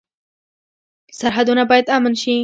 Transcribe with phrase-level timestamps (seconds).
[1.19, 2.33] سرحدونه باید امن شي